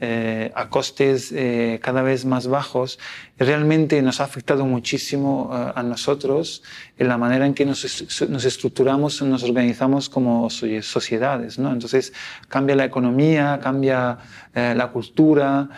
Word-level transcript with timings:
eh, 0.00 0.52
a 0.54 0.68
costes 0.68 1.32
eh, 1.32 1.80
cada 1.82 2.02
vez 2.02 2.24
más 2.24 2.46
bajos, 2.46 3.00
realmente 3.36 4.00
nos 4.00 4.20
ha 4.20 4.24
afectado 4.24 4.64
muchísimo 4.64 5.50
eh, 5.52 5.72
a 5.74 5.82
nosotros 5.82 6.62
en 6.98 7.08
la 7.08 7.18
manera 7.18 7.46
en 7.46 7.52
que 7.52 7.66
nos, 7.66 7.82
nos 8.28 8.44
estructuramos, 8.44 9.20
nos 9.22 9.42
organizamos 9.42 10.08
como 10.08 10.50
sociedades. 10.50 11.58
¿no? 11.58 11.72
Entonces 11.72 12.12
cambia 12.48 12.76
la 12.76 12.84
economía, 12.84 13.58
cambia 13.60 14.18
la 14.54 14.88
cultura, 14.88 15.68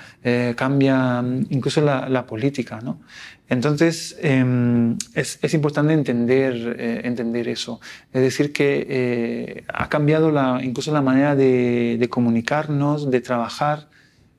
cambia 0.54 1.22
mm, 1.22 1.46
incluso 1.48 1.80
la, 1.80 2.06
la 2.06 2.26
política. 2.26 2.78
¿no? 2.82 3.00
Entonces, 3.48 4.16
em, 4.20 4.96
es, 5.14 5.38
es, 5.42 5.54
importante 5.54 5.92
entender, 5.92 6.76
entender 7.04 7.48
eso. 7.48 7.80
Es 8.12 8.20
decir, 8.22 8.52
que 8.52 9.64
ha 9.68 9.88
cambiado 9.88 10.30
la, 10.30 10.60
incluso 10.62 10.92
la 10.92 11.02
manera 11.02 11.34
de, 11.34 11.96
de 11.98 12.08
comunicarnos, 12.08 13.10
de 13.10 13.20
trabajar, 13.20 13.88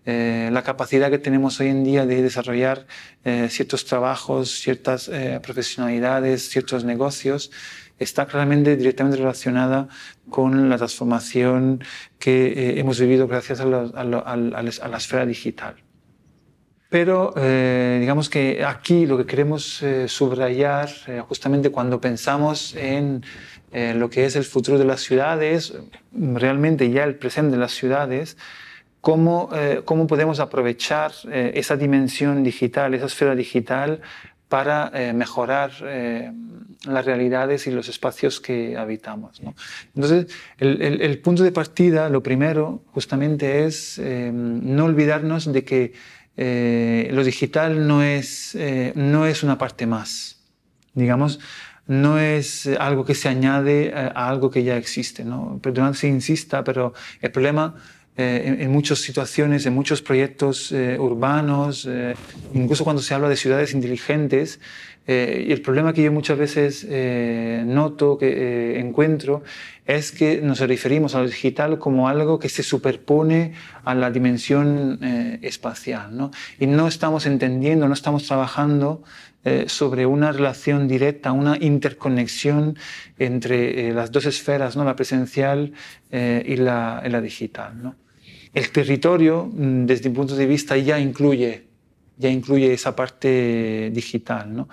eh, 0.03 0.49
la 0.51 0.63
capacidad 0.63 1.11
que 1.11 1.19
tenemos 1.19 1.59
hoy 1.59 1.67
en 1.67 1.83
día 1.83 2.07
de 2.07 2.23
desarrollar 2.23 2.87
eh, 3.23 3.47
ciertos 3.49 3.85
trabajos, 3.85 4.59
ciertas 4.59 5.07
eh, 5.07 5.39
profesionalidades, 5.43 6.49
ciertos 6.49 6.83
negocios, 6.83 7.51
está 7.99 8.25
claramente 8.25 8.75
directamente 8.75 9.17
relacionada 9.17 9.89
con 10.31 10.69
la 10.69 10.77
transformación 10.77 11.83
que 12.17 12.79
hemos 12.79 12.99
vivido 12.99 13.27
gracias 13.27 13.59
a, 13.59 13.65
la 13.65 14.97
esfera 14.97 15.23
digital. 15.27 15.75
Pero 16.89 17.35
digamos 17.35 18.27
que 18.27 18.65
aquí 18.65 19.05
lo 19.05 19.19
que 19.19 19.27
queremos 19.27 19.83
subrayar, 20.07 20.89
justamente 21.27 21.69
cuando 21.69 22.01
pensamos 22.01 22.75
en 22.75 23.23
lo 23.71 24.09
que 24.09 24.25
es 24.25 24.35
el 24.35 24.45
futuro 24.45 24.79
de 24.79 24.85
las 24.85 25.01
ciudades, 25.01 25.73
realmente 26.11 26.89
ya 26.89 27.03
el 27.03 27.15
presente 27.15 27.51
de 27.51 27.61
las 27.61 27.73
ciudades, 27.73 28.35
cómo, 29.01 29.49
eh, 29.53 29.81
cómo 29.83 30.07
podemos 30.07 30.39
aprovechar 30.39 31.11
eh, 31.29 31.51
esa 31.55 31.75
dimensión 31.75 32.43
digital, 32.43 32.93
esa 32.93 33.07
esfera 33.07 33.35
digital, 33.35 34.01
para 34.47 34.91
eh, 34.93 35.13
mejorar 35.13 35.71
las 36.85 37.05
realidades 37.05 37.67
y 37.67 37.71
los 37.71 37.87
espacios 37.87 38.41
que 38.41 38.75
habitamos. 38.75 39.41
¿no? 39.41 39.55
Entonces, 39.95 40.27
el, 40.57 40.81
el, 40.81 41.01
el, 41.01 41.19
punto 41.19 41.43
de 41.43 41.53
partida, 41.53 42.09
lo 42.09 42.21
primero, 42.21 42.83
justamente 42.87 43.63
es 43.65 43.97
no 43.97 44.85
olvidarnos 44.85 45.53
de 45.53 45.63
que 45.63 45.93
lo 47.11 47.23
digital 47.23 47.87
no 47.87 48.03
es, 48.03 48.57
no 48.95 49.25
es 49.25 49.43
una 49.43 49.57
parte 49.57 49.85
más. 49.85 50.41
Digamos, 50.93 51.39
no 51.87 52.19
es 52.19 52.67
algo 52.77 53.05
que 53.05 53.15
se 53.15 53.29
añade 53.29 53.93
a 53.93 54.27
algo 54.27 54.51
que 54.51 54.63
ya 54.63 54.75
existe. 54.75 55.23
¿no? 55.23 55.59
Perdón 55.63 55.93
si 55.93 56.07
insista, 56.07 56.65
pero 56.65 56.93
el 57.21 57.31
problema 57.31 57.75
eh, 58.17 58.57
en, 58.59 58.71
muchas 58.71 58.99
situaciones, 58.99 59.65
en 59.65 59.73
muchos 59.73 60.01
proyectos 60.01 60.73
eh, 60.73 60.97
urbanos, 60.99 61.87
eh, 61.89 62.13
incluso 62.53 62.83
cuando 62.83 63.01
se 63.01 63.13
habla 63.13 63.29
de 63.29 63.37
ciudades 63.37 63.73
inteligentes. 63.73 64.59
y 65.07 65.51
el 65.51 65.61
problema 65.61 65.93
que 65.93 66.03
yo 66.03 66.11
muchas 66.11 66.37
veces 66.37 66.87
noto, 67.65 68.17
que 68.17 68.79
encuentro, 68.79 69.43
es 69.85 70.11
que 70.11 70.41
nos 70.41 70.59
referimos 70.59 71.15
a 71.15 71.21
lo 71.21 71.27
digital 71.27 71.79
como 71.79 72.07
algo 72.07 72.37
que 72.37 72.49
se 72.49 72.63
superpone 72.63 73.53
a 73.83 73.95
la 73.95 74.11
dimensión 74.11 74.99
espacial. 75.41 76.15
¿no? 76.15 76.31
Y 76.59 76.67
no 76.67 76.87
estamos 76.87 77.25
entendiendo, 77.25 77.87
no 77.87 77.95
estamos 77.95 78.27
trabajando 78.27 79.03
sobre 79.65 80.05
una 80.05 80.31
relación 80.31 80.87
directa, 80.87 81.31
una 81.31 81.57
interconexión 81.59 82.77
entre 83.17 83.91
las 83.91 84.11
dos 84.11 84.25
esferas, 84.27 84.75
¿no? 84.75 84.85
la 84.85 84.95
presencial 84.95 85.73
y 86.11 86.55
la, 86.57 87.01
y, 87.03 87.09
la, 87.09 87.21
digital. 87.21 87.81
¿no? 87.81 87.95
El 88.53 88.69
territorio, 88.69 89.49
mm, 89.51 89.85
desde 89.85 90.09
mi 90.09 90.15
punto 90.15 90.35
de 90.35 90.45
vista, 90.45 90.77
ya 90.77 90.99
incluye, 90.99 91.63
ya 92.17 92.29
incluye 92.29 92.73
esa 92.73 92.95
parte 92.95 93.89
digital. 93.91 94.53
¿no? 94.53 94.67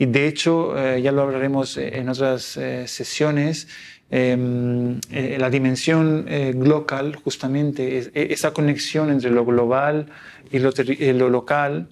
Y 0.00 0.06
de 0.06 0.26
hecho, 0.26 0.78
eh, 0.78 1.02
ya 1.02 1.12
lo 1.12 1.20
hablaremos 1.20 1.76
en 1.76 2.08
otras 2.08 2.56
eh, 2.56 2.88
sesiones, 2.88 3.68
em, 4.10 4.98
eh, 5.10 5.36
la 5.38 5.50
dimensión 5.50 6.24
global, 6.54 7.16
justamente, 7.16 7.98
es, 7.98 8.10
e, 8.14 8.32
esa 8.32 8.52
conexión 8.52 9.10
entre 9.10 9.30
lo 9.30 9.44
global 9.44 10.06
y 10.50 10.58
lo 10.58 11.28
local, 11.28 11.88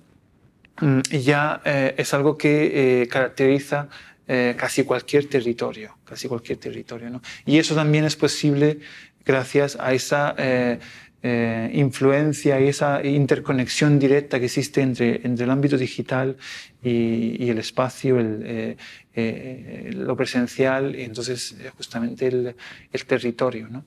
mm, 0.81 1.01
ya 1.23 1.61
es 1.65 2.15
algo 2.15 2.37
que 2.37 3.09
caracteriza 3.11 3.89
casi 4.57 4.85
cualquier 4.85 5.27
territorio, 5.27 5.97
casi 6.05 6.29
cualquier 6.29 6.59
territorio. 6.59 7.09
¿no? 7.11 7.23
Y 7.47 7.59
eso 7.59 7.75
también 7.75 8.05
es 8.05 8.15
posible 8.15 8.79
gracias 9.25 9.77
a 9.81 9.93
esa 9.93 10.35
eh, 11.21 11.71
influencia 11.75 12.61
y 12.61 12.69
esa 12.69 13.05
interconexión 13.05 13.99
directa 13.99 14.39
que 14.39 14.45
existe 14.45 14.83
entre, 14.83 15.21
entre 15.27 15.47
el 15.47 15.51
ámbito 15.51 15.77
digital 15.77 16.37
y, 16.81 17.51
el 17.51 17.59
espacio, 17.59 18.21
el, 18.21 18.43
eh, 18.45 18.77
eh, 19.15 19.91
lo 19.97 20.17
presencial 20.17 20.95
y 20.95 21.03
entonces 21.03 21.57
justamente 21.77 22.29
el, 22.29 22.55
el 22.93 23.05
territorio. 23.05 23.67
¿no? 23.69 23.85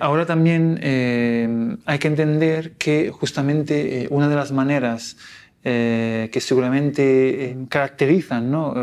Ahora 0.00 0.26
también 0.26 1.78
hay 1.86 1.98
que 1.98 2.08
entender 2.08 2.72
que 2.72 3.10
justamente 3.10 4.06
una 4.10 4.28
de 4.28 4.36
las 4.36 4.52
maneras 4.52 5.16
que 5.62 6.38
seguramente 6.40 7.56
caracterizan 7.68 8.50
¿no? 8.50 8.74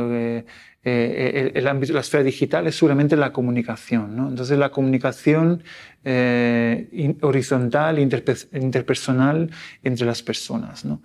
Eh, 0.82 1.52
el, 1.56 1.68
ámbito, 1.68 1.92
la 1.94 2.00
esfera 2.00 2.24
digital 2.24 2.66
es 2.68 2.76
seguramente 2.76 3.16
la 3.18 3.34
comunicación. 3.34 4.16
¿no? 4.16 4.30
Entonces 4.30 4.58
la 4.58 4.70
comunicación 4.70 5.64
eh, 6.04 7.16
horizontal, 7.22 8.00
interpersonal 8.00 9.52
entre 9.84 10.06
las 10.06 10.24
personas. 10.24 10.86
¿no? 10.86 11.02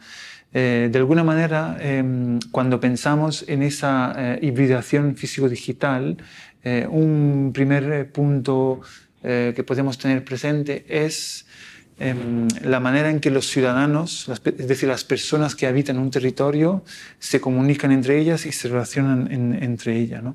Eh, 0.52 0.88
de 0.90 0.98
alguna 0.98 1.24
manera, 1.24 1.76
em, 1.80 2.38
cuando 2.52 2.78
pensamos 2.78 3.44
en 3.48 3.62
esa 3.62 4.38
hibridación 4.40 5.16
físico-digital, 5.16 6.18
un 6.88 7.50
primer 7.52 8.10
punto 8.10 8.80
que 9.24 9.64
podemos 9.66 9.96
tener 9.96 10.22
presente 10.22 10.84
es 10.86 11.46
Em, 11.96 12.48
la 12.62 12.80
manera 12.80 13.08
en 13.08 13.20
que 13.20 13.30
los 13.30 13.46
ciudadanos, 13.46 14.28
es 14.28 14.68
decir, 14.68 14.88
las 14.88 15.04
personas 15.04 15.54
que 15.54 15.66
habitan 15.68 15.98
un 15.98 16.10
territorio, 16.10 16.82
se 17.20 17.40
comunican 17.40 17.92
entre 17.92 18.18
ellas 18.18 18.46
y 18.46 18.52
se 18.52 18.68
relacionan 18.68 19.30
entre 19.62 19.96
ellas. 19.96 20.22
¿no? 20.22 20.34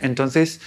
Entonces, 0.00 0.62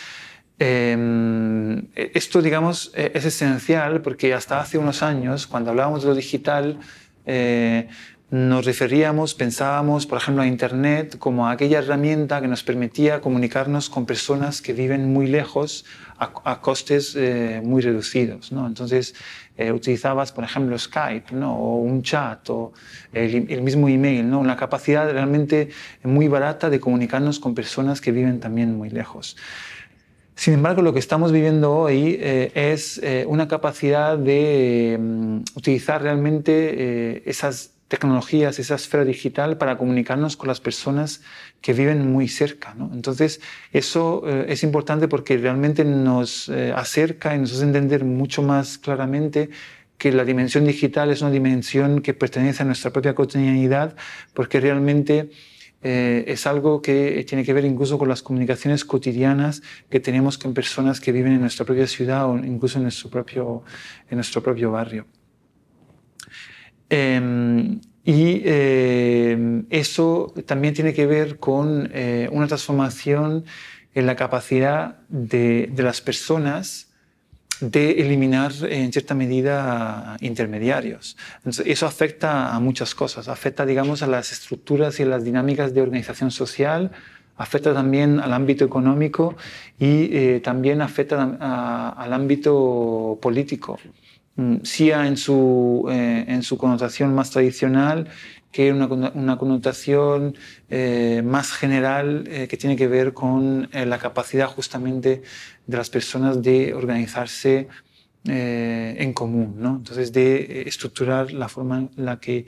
em, 0.59 1.88
esto, 1.95 2.44
digamos, 2.44 2.91
e, 2.95 3.12
es 3.15 3.25
esencial 3.25 4.01
porque 4.01 4.36
hasta 4.36 4.59
hace 4.59 4.77
unos 4.77 5.01
años, 5.01 5.47
cuando 5.47 5.71
hablábamos 5.71 6.03
de 6.03 6.09
lo 6.09 6.15
digital, 6.15 6.77
eh, 7.25 7.88
nos 8.31 8.63
referíamos, 8.63 9.36
pensábamos, 9.36 10.07
por 10.07 10.18
ejemplo, 10.18 10.42
a 10.42 10.48
Internet 10.48 11.18
como 11.19 11.50
aquella 11.50 11.80
herramienta 11.80 12.39
que 12.39 12.48
nos 12.48 12.63
permitía 12.63 13.19
comunicarnos 13.19 13.89
con 13.89 14.06
personas 14.06 14.62
que 14.62 14.72
viven 14.72 15.12
muy 15.12 15.28
lejos 15.28 15.83
a, 16.18 16.62
costes 16.62 17.13
eh, 17.18 17.62
muy 17.62 17.81
reducidos. 17.81 18.54
¿no? 18.54 18.66
Entonces, 18.68 19.16
eh, 19.57 19.74
utilizabas, 19.74 20.31
por 20.31 20.45
ejemplo, 20.45 20.80
Skype 20.80 21.36
¿no? 21.36 21.57
o 21.57 21.80
un 21.80 22.04
chat 22.04 22.50
o 22.50 22.72
el, 23.12 23.62
mismo 23.63 23.89
email, 23.89 24.30
¿no? 24.30 24.39
una 24.39 24.56
capacidad 24.56 25.12
realmente 25.12 25.68
muy 26.01 26.30
barata 26.30 26.69
de 26.69 26.80
comunicarnos 26.80 27.38
con 27.38 27.54
personas 27.54 28.00
que 28.00 28.13
viven 28.13 28.39
también 28.39 28.77
muy 28.77 28.89
lejos. 28.89 29.36
Sin 30.36 30.54
embargo, 30.54 30.81
lo 30.81 30.94
que 30.94 31.00
estamos 31.00 31.34
viviendo 31.34 31.74
hoy 31.74 32.18
eh, 32.18 32.51
es 32.56 32.98
eh, 33.04 33.25
una 33.27 33.50
capacidad 33.50 34.18
de 34.18 34.98
mm, 34.98 35.38
utilizar 35.57 36.01
realmente 36.01 37.30
esas 37.30 37.72
tecnologías, 37.91 38.57
esa 38.57 38.75
esfera 38.75 39.03
digital 39.03 39.57
para 39.57 39.77
comunicarnos 39.77 40.38
con 40.38 40.47
las 40.47 40.61
personas 40.61 41.21
que 41.59 41.73
viven 41.73 42.11
muy 42.11 42.27
cerca. 42.27 42.73
Entonces, 42.93 43.41
eso 43.73 44.23
es 44.47 44.63
importante 44.63 45.09
porque 45.09 45.38
realmente 45.38 45.83
nos 45.83 46.49
acerca 46.49 47.35
y 47.35 47.39
nos 47.39 47.51
hace 47.53 47.63
entender 47.63 48.05
mucho 48.05 48.41
más 48.41 48.77
claramente 48.77 49.49
que 50.01 50.11
la 50.11 50.25
dimensión 50.25 50.65
digital 50.65 51.11
es 51.11 51.21
una 51.21 51.29
dimensión 51.29 52.01
que 52.01 52.15
pertenece 52.15 52.63
a 52.63 52.65
nuestra 52.65 52.91
propia 52.91 53.13
cotidianidad, 53.13 53.95
porque 54.33 54.59
realmente 54.59 55.29
eh, 55.83 56.23
es 56.27 56.47
algo 56.47 56.81
que 56.81 57.23
tiene 57.27 57.43
que 57.43 57.53
ver 57.53 57.65
incluso 57.65 57.99
con 57.99 58.09
las 58.09 58.23
comunicaciones 58.23 58.83
cotidianas 58.83 59.61
que 59.91 59.99
tenemos 59.99 60.38
con 60.38 60.55
personas 60.55 60.99
que 60.99 61.11
viven 61.11 61.33
en 61.33 61.41
nuestra 61.41 61.65
propia 61.65 61.85
ciudad 61.85 62.27
o 62.29 62.35
incluso 62.38 62.79
en 62.79 62.83
nuestro 62.83 63.11
propio, 63.11 63.63
en 64.09 64.17
nuestro 64.17 64.41
propio 64.41 64.71
barrio. 64.71 65.05
Em, 66.93 67.79
y 68.03 68.41
em, 68.43 69.65
eso 69.69 70.33
también 70.45 70.73
tiene 70.73 70.93
que 70.93 71.05
ver 71.05 71.38
con 71.39 71.89
eh, 71.93 72.27
una 72.31 72.47
transformación 72.47 73.45
en 73.93 74.05
la 74.05 74.17
capacidad 74.17 74.97
de, 75.07 75.69
de 75.71 75.83
las 75.83 76.01
personas 76.01 76.91
de 77.61 78.01
eliminar 78.01 78.51
en 78.63 78.91
cierta 78.91 79.13
medida 79.13 80.17
intermediarios. 80.19 81.15
eso 81.63 81.85
afecta 81.85 82.53
a 82.53 82.59
muchas 82.59 82.93
cosas, 82.93 83.29
afecta 83.29 83.65
digamos 83.65 84.01
a 84.01 84.07
las 84.07 84.31
estructuras 84.33 84.99
y 84.99 85.03
a 85.03 85.05
las 85.05 85.23
dinámicas 85.23 85.73
de 85.73 85.81
organización 85.81 86.31
social, 86.31 86.91
afecta 87.38 87.73
también 87.73 88.19
al 88.19 88.33
ámbito 88.33 88.65
económico 88.65 89.35
y 89.79 90.09
eh, 90.11 90.41
también 90.43 90.81
afecta 90.81 91.93
al 91.95 92.13
ámbito 92.13 93.17
político. 93.21 93.79
Mm, 94.36 94.63
SIA 94.63 95.07
en 95.07 95.18
su, 95.18 95.86
eh, 95.92 96.25
en 96.28 96.42
su 96.44 96.57
connotación 96.57 97.13
más 97.13 97.31
tradicional 97.31 98.07
que 98.51 98.72
una, 98.72 98.88
una 98.88 99.38
connotación 99.38 100.36
eh, 100.69 101.22
más 101.24 101.51
general 101.51 102.25
eh, 102.28 102.48
que 102.48 102.57
tiene 102.57 102.75
que 102.75 102.88
ver 102.88 103.13
con 103.13 103.69
la 103.74 103.98
capacidad 103.98 104.48
justamente 104.48 105.22
de 105.68 105.78
las 105.78 105.89
personas 105.89 106.42
de 106.42 106.74
organizarse 106.74 107.68
en 108.24 109.13
común, 109.13 109.56
¿no? 109.57 109.78
entonces 109.78 110.13
de 110.13 110.62
estructurar 110.68 111.31
la 111.31 111.50
forma 111.50 111.80
en 111.80 112.06
la 112.06 112.19
que 112.19 112.45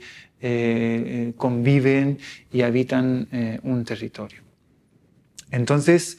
conviven 1.36 2.18
y 2.52 2.62
habitan 2.62 3.26
un 3.64 3.84
territorio. 3.84 4.42
Entonces, 5.50 6.18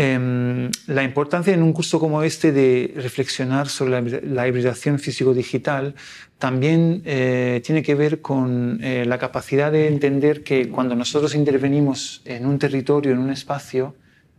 Em, 0.00 0.70
la 0.86 1.02
importancia 1.02 1.52
en 1.52 1.60
un 1.60 1.72
curso 1.72 1.98
como 1.98 2.22
este 2.22 2.52
de 2.52 2.94
reflexionar 2.94 3.68
sobre 3.68 4.22
la, 4.22 4.46
hibridación 4.46 5.00
físico-digital 5.00 5.96
también 6.38 7.02
eh, 7.04 7.60
tiene 7.64 7.82
que 7.82 7.96
ver 7.96 8.20
con 8.20 8.78
eh, 8.80 9.04
la 9.04 9.18
capacidad 9.18 9.72
de 9.72 9.88
entender 9.88 10.44
que 10.44 10.68
cuando 10.68 10.94
nosotros 10.94 11.34
intervenimos 11.34 12.22
en 12.26 12.46
un 12.46 12.60
territorio, 12.60 13.10
en 13.10 13.18
un 13.18 13.30
espacio, 13.30 13.96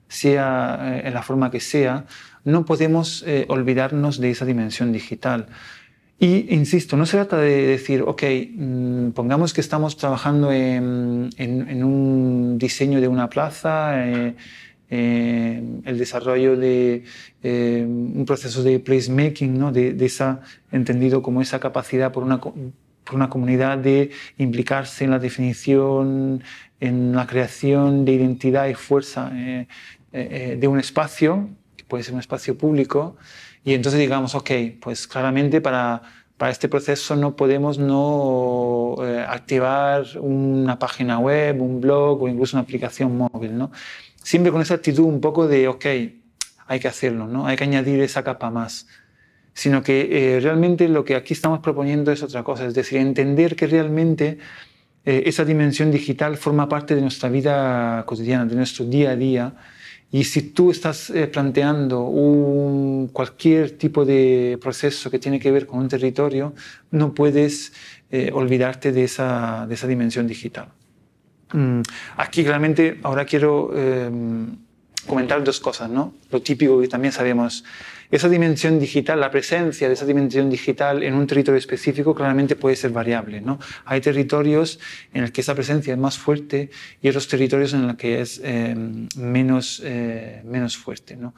sea 0.07 0.79
eh, 0.81 1.07
en 1.07 1.13
la 1.13 1.23
forma 1.23 1.51
que 1.51 1.59
sea, 1.59 2.05
no 2.45 2.63
podemos 2.63 3.25
olvidarnos 3.49 4.17
de 4.21 4.31
esa 4.31 4.45
dimensión 4.45 4.93
digital. 4.93 5.47
Y 6.21 6.53
insisto, 6.53 6.95
no 6.95 7.05
se 7.05 7.17
trata 7.17 7.37
de 7.37 7.67
decir, 7.67 8.01
ok, 8.01 8.23
mm, 8.55 9.09
pongamos 9.11 9.53
que 9.53 9.59
estamos 9.59 9.97
trabajando 9.97 10.53
en, 10.53 11.29
en 11.37 11.83
un 11.83 12.57
diseño 12.57 13.01
de 13.01 13.09
una 13.09 13.29
plaza, 13.29 14.07
eh, 14.07 14.35
el 14.89 15.97
desarrollo 15.97 16.57
de 16.57 17.03
eh, 17.43 17.85
un 17.87 18.25
proceso 18.25 18.63
de 18.63 18.79
placemaking, 18.79 19.57
¿no? 19.57 19.71
de, 19.71 19.93
de, 19.93 20.05
esa, 20.05 20.41
entendido 20.71 21.21
como 21.21 21.41
esa 21.41 21.59
capacidad 21.59 22.11
por 22.11 22.23
una, 22.23 22.41
por 22.41 22.61
una 23.11 23.29
comunidad 23.29 23.77
de 23.77 24.09
implicarse 24.37 25.03
en 25.03 25.11
la 25.11 25.19
definición, 25.19 26.43
en 26.79 27.15
la 27.15 27.27
creación 27.27 28.03
de 28.05 28.13
identidad 28.13 28.67
y 28.67 28.73
fuerza 28.73 29.31
eh, 29.33 29.67
de 30.59 30.67
un 30.67 30.79
espacio, 30.79 31.49
que 31.77 31.83
puede 31.85 32.03
ser 32.03 32.15
un 32.15 32.19
espacio 32.19 32.57
público, 32.57 33.15
y 33.63 33.73
entonces 33.73 33.99
digamos, 33.99 34.33
ok, 34.33 34.51
pues 34.81 35.07
claramente 35.07 35.61
para 35.61 36.01
para 36.37 36.53
este 36.53 36.69
proceso 36.69 37.17
no 37.17 37.35
podemos 37.35 37.79
no 37.79 38.95
activar 39.27 40.05
una 40.21 40.79
página 40.79 41.19
web, 41.19 41.61
un 41.61 41.81
blog 41.81 42.23
o 42.23 42.29
incluso 42.29 42.55
una 42.55 42.63
aplicación 42.63 43.17
móvil. 43.17 43.57
¿no? 43.57 43.71
Siempre 44.29 44.51
con 44.51 44.61
esa 44.61 44.75
actitud 44.75 45.05
un 45.05 45.21
poco 45.21 45.47
de, 45.47 45.67
ok, 45.67 45.85
hay 46.67 46.79
que 46.79 46.87
hacerlo, 46.87 47.25
¿no? 47.25 47.47
Hay 47.47 47.57
que 47.57 47.63
añadir 47.63 47.99
esa 47.99 48.23
capa 48.23 48.51
más. 48.51 48.85
Sino 49.55 49.81
que 49.81 50.35
eh, 50.35 50.39
realmente 50.39 50.87
lo 50.87 51.03
que 51.03 51.15
aquí 51.15 51.33
estamos 51.33 51.61
proponiendo 51.61 52.11
es 52.11 52.21
otra 52.21 52.43
cosa, 52.43 52.67
es 52.67 52.75
decir, 52.75 52.99
entender 52.99 53.55
que 53.55 53.65
realmente 53.65 54.37
eh, 55.03 55.23
esa 55.25 55.45
dimensión 55.45 55.89
digital 55.89 56.37
forma 56.37 56.69
parte 56.69 56.93
de 56.93 57.01
nuestra 57.01 57.27
vida 57.27 58.03
cotidiana, 58.05 58.45
de 58.45 58.53
nuestro 58.53 58.85
día 58.85 59.09
a 59.09 59.15
día. 59.15 59.55
Y 60.11 60.25
si 60.25 60.43
tú 60.53 60.69
estás 60.69 61.09
eh, 61.09 61.25
planteando 61.25 62.03
un, 62.03 63.07
cualquier 63.07 63.79
tipo 63.79 64.05
de 64.05 64.59
proceso 64.61 65.09
que 65.09 65.17
tiene 65.17 65.39
que 65.39 65.49
ver 65.49 65.65
con 65.65 65.79
un 65.79 65.87
territorio, 65.87 66.53
no 66.91 67.15
puedes 67.15 67.73
olvidarte 68.31 68.91
de 68.91 69.05
esa, 69.05 69.65
de 69.67 69.73
esa 69.73 69.87
dimensión 69.87 70.27
digital. 70.27 70.69
Mm, 71.53 71.81
aquí 72.17 72.43
claramente 72.43 72.99
ahora 73.03 73.25
quiero 73.25 73.71
em, 73.75 74.55
comentar 75.07 75.43
dos 75.43 75.59
cosas, 75.59 75.89
¿no? 75.89 76.13
Lo 76.31 76.41
típico 76.41 76.79
que 76.79 76.87
también 76.87 77.11
sabemos. 77.11 77.63
Esa 78.11 78.27
dimensión 78.27 78.79
digital, 78.79 79.19
la 79.19 79.29
presencia 79.29 79.87
de 79.87 79.93
esa 79.93 80.05
dimensión 80.05 80.49
digital 80.49 81.03
en 81.03 81.13
un 81.13 81.27
territorio 81.27 81.59
específico 81.59 82.15
claramente 82.15 82.55
puede 82.55 82.75
ser 82.75 82.89
variable, 82.91 83.39
¿no? 83.39 83.59
Hay 83.85 84.01
territorios 84.01 84.79
en 85.13 85.21
los 85.21 85.31
que 85.31 85.41
esa 85.41 85.53
presencia 85.53 85.93
es 85.93 85.99
más 85.99 86.17
fuerte 86.17 86.71
y 87.01 87.09
otros 87.09 87.27
territorios 87.27 87.73
en 87.73 87.85
los 87.85 87.97
que 87.97 88.21
es 88.21 88.41
em, 88.43 89.07
menos, 89.15 89.81
eh, 89.83 90.41
menos 90.43 90.75
fuerte, 90.75 91.15
¿no? 91.15 91.35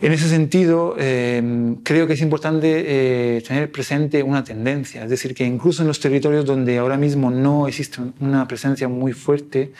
En 0.00 0.12
ese 0.12 0.28
sentido, 0.28 0.96
em, 0.98 1.76
creo 1.76 2.06
que 2.06 2.12
es 2.12 2.20
importante 2.20 3.36
eh, 3.36 3.40
tener 3.40 3.70
presente 3.72 4.22
una 4.22 4.44
tendencia, 4.44 5.04
es 5.04 5.08
decir, 5.08 5.34
que 5.34 5.44
incluso 5.44 5.82
en 5.82 5.88
los 5.88 5.98
territorios 5.98 6.44
donde 6.44 6.76
ahora 6.78 6.98
mismo 6.98 7.30
no 7.30 7.68
existe 7.68 8.00
una 8.20 8.46
presencia 8.46 8.86
muy 8.88 9.12
fuerte, 9.12 9.72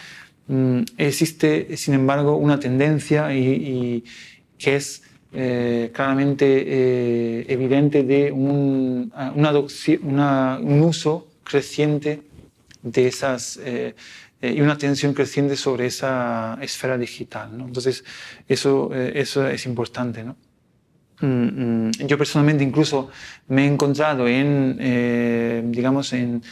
mm, 0.48 0.80
existe, 0.96 1.76
sin 1.76 1.92
embargo, 1.92 2.36
una 2.36 2.58
tendencia 2.58 3.34
y, 3.34 4.04
que 4.56 4.76
es 4.76 5.02
eh, 5.32 5.90
claramente 5.92 6.46
eh, 6.46 7.46
evidente 7.48 8.04
de 8.04 8.32
un, 8.32 9.12
una 9.34 10.58
un 10.62 10.80
uso 10.80 11.26
creciente 11.42 12.22
de 12.82 13.08
esas 13.08 13.58
eh, 14.40 14.54
y 14.56 14.60
una 14.60 14.76
tensión 14.76 15.14
creciente 15.14 15.56
sobre 15.56 15.86
esa 15.86 16.58
esfera 16.60 16.98
digital. 16.98 17.50
Entonces, 17.58 18.04
eso, 18.46 18.90
eh, 18.92 19.12
eso 19.14 19.48
es 19.48 19.64
importante. 19.64 20.22
¿no? 20.22 20.36
Mm, 21.20 21.86
mm, 21.88 21.90
yo 22.06 22.18
personalmente 22.18 22.62
incluso 22.62 23.10
me 23.48 23.64
he 23.64 23.66
encontrado 23.66 24.28
en, 24.28 24.76
eh, 24.80 25.62
digamos, 25.64 26.12
en 26.12 26.42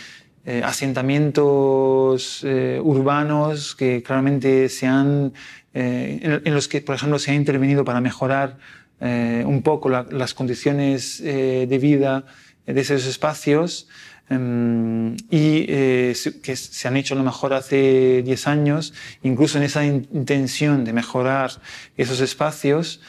asentamientos 0.65 2.43
urbanos 2.43 3.77
que 3.77 4.03
claramente 4.03 4.69
se 4.69 4.89
han, 4.89 5.33
en, 5.73 6.53
los 6.53 6.67
que, 6.67 6.81
por 6.81 6.97
ejemplo, 6.97 7.21
se 7.21 7.31
ha 7.31 7.35
intervenido 7.35 7.85
para 7.85 8.01
mejorar 8.01 8.59
un 8.99 9.62
poco 9.62 9.89
las 9.89 10.35
condiciones 10.35 11.23
de 11.23 11.79
vida 11.81 12.25
de 12.67 12.81
esos 12.81 13.07
espacios. 13.07 13.87
Em, 14.29 15.17
y 15.31 15.67
eh, 15.69 16.14
que 16.43 16.57
se 16.57 16.88
han 16.88 16.97
hecho 16.97 17.14
a 17.14 17.19
lo 17.19 17.25
mejor 17.25 17.52
hace 17.55 18.23
10 18.23 18.47
años, 18.47 18.95
incluso 19.23 19.59
en 19.59 19.64
esa 19.64 19.85
intención 19.85 20.85
de 20.85 20.93
mejorar 20.93 21.50
esos 21.97 22.21
espacios, 22.21 23.00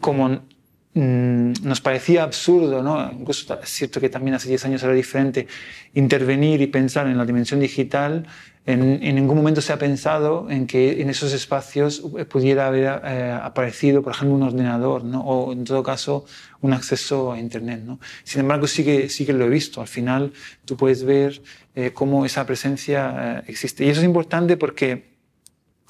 como 0.00 0.42
mm, 0.94 1.52
nos 1.62 1.80
parecía 1.80 2.22
absurdo, 2.22 2.82
¿no? 2.82 3.10
incluso 3.12 3.58
es 3.60 3.68
cierto 3.68 4.00
que 4.00 4.08
también 4.08 4.34
hace 4.34 4.48
10 4.48 4.64
años 4.66 4.82
era 4.82 4.92
diferente, 4.92 5.46
intervenir 5.94 6.60
y 6.60 6.66
pensar 6.66 7.06
en 7.06 7.16
la 7.16 7.24
dimensión 7.24 7.60
digital, 7.60 8.26
en, 8.66 9.14
ningún 9.14 9.36
momento 9.36 9.60
se 9.60 9.72
ha 9.72 9.78
pensado 9.78 10.50
en 10.50 10.66
que 10.66 11.00
en 11.00 11.08
esos 11.08 11.32
espacios 11.32 12.02
pudiera 12.28 12.66
haber 12.66 13.00
eh, 13.04 13.38
aparecido, 13.42 14.02
por 14.02 14.12
ejemplo, 14.12 14.36
un 14.36 14.42
ordenador, 14.42 15.02
¿no? 15.02 15.22
o 15.22 15.52
en 15.52 15.64
todo 15.64 15.82
caso, 15.82 16.26
un 16.60 16.74
acceso 16.74 17.32
a 17.32 17.40
Internet. 17.40 17.80
¿no? 17.84 17.98
Sin 18.22 18.40
embargo, 18.40 18.66
sí 18.66 18.84
que, 18.84 19.08
sí 19.08 19.24
que 19.24 19.32
lo 19.32 19.46
he 19.46 19.48
visto. 19.48 19.80
Al 19.80 19.88
final, 19.88 20.32
tú 20.66 20.76
puedes 20.76 21.04
ver 21.04 21.40
eh, 21.74 21.92
cómo 21.94 22.26
esa 22.26 22.46
presencia 22.46 23.38
eh, 23.38 23.42
existe. 23.48 23.84
Y 23.84 23.88
eso 23.88 24.00
es 24.00 24.06
importante 24.06 24.56
porque, 24.56 25.19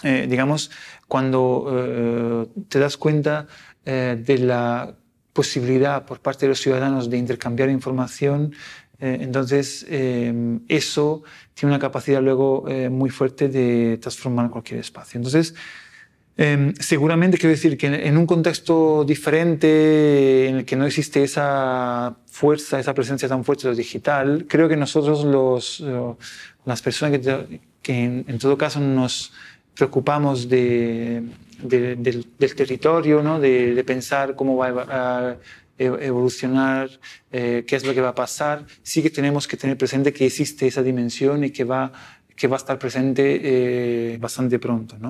digamos, 0.03 0.71
cuando 1.09 2.49
te 2.69 2.79
das 2.79 2.97
cuenta 2.97 3.47
de 3.85 4.39
la 4.39 4.95
posibilidad 5.33 6.05
por 6.05 6.21
parte 6.21 6.47
de 6.47 6.51
los 6.51 6.61
ciudadanos 6.61 7.11
de 7.11 7.19
intercambiar 7.19 7.69
información, 7.71 8.53
eh, 9.01 9.19
entonces, 9.23 9.87
eh, 9.89 10.59
eso 10.69 11.23
tiene 11.55 11.75
una 11.75 11.81
capacidad 11.81 12.21
luego 12.23 12.69
eh, 12.69 12.91
muy 12.91 13.09
fuerte 13.11 13.49
de 13.49 13.99
transformar 13.99 14.51
cualquier 14.51 14.81
espacio. 14.81 15.19
Entonces, 15.19 15.55
Em, 16.43 16.73
seguramente 16.81 17.37
quiero 17.37 17.51
decir 17.51 17.77
que 17.77 17.87
en 17.87 18.17
un 18.17 18.25
contexto 18.25 19.05
diferente, 19.05 20.49
en 20.49 20.57
el 20.57 20.65
que 20.65 20.75
no 20.75 20.87
existe 20.87 21.23
esa 21.23 22.17
fuerza, 22.25 22.81
esa 22.81 22.95
presencia 22.95 23.29
tan 23.29 23.45
fuerte 23.45 23.65
de 23.65 23.73
lo 23.73 23.77
digital, 23.77 24.47
creo 24.49 24.67
que 24.67 24.75
nosotros, 24.75 25.23
los, 25.25 25.85
las 26.65 26.81
personas 26.81 27.21
que, 27.83 28.25
en, 28.27 28.39
todo 28.39 28.57
caso 28.57 28.81
nos 28.81 29.33
preocupamos 29.81 30.47
de, 30.47 31.23
del, 31.63 32.27
territorio, 32.55 33.23
¿no? 33.23 33.41
de, 33.41 33.83
pensar 33.87 34.37
cómo 34.37 34.59
va 34.59 34.67
a 34.69 35.37
evolucionar, 35.79 36.91
eh, 37.33 37.65
qué 37.67 37.77
es 37.77 37.85
lo 37.87 37.95
que 37.95 38.03
va 38.03 38.11
a 38.11 38.15
pasar, 38.15 38.67
sí 38.83 39.01
que 39.03 39.09
tenemos 39.09 39.49
que 39.49 39.57
tener 39.57 39.79
presente 39.79 40.13
que 40.13 40.27
existe 40.27 40.67
esa 40.67 40.83
dimensión 40.83 41.45
y 41.45 41.51
que 41.51 41.65
va, 41.65 41.91
que 42.37 42.47
va 42.47 42.57
a 42.57 42.63
estar 42.63 42.79
presente 42.79 43.23
eh, 43.43 44.19
bastante 44.19 44.59
pronto. 44.59 44.99
¿no? 44.99 45.09